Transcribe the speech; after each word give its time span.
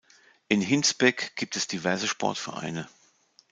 In 0.47 0.61
Hinsbeck 0.61 1.35
gibt 1.35 1.55
es 1.55 1.67
diverse 1.67 2.07
Sportvereine. 2.07 2.89